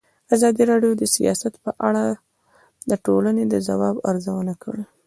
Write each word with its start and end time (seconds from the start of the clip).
ازادي 0.35 0.63
راډیو 0.71 0.91
د 0.97 1.03
سیاست 1.15 1.53
په 1.63 1.71
اړه 1.87 2.03
د 2.89 2.91
ټولنې 3.05 3.43
د 3.47 3.55
ځواب 3.67 3.95
ارزونه 4.09 4.53
کړې. 4.63 4.83